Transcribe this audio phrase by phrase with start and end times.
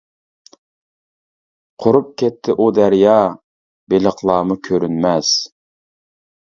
[1.85, 3.15] قۇرۇپ كەتتى ئۇ دەريا،
[3.95, 5.35] بېلىقلارمۇ كۆرۈنمەس.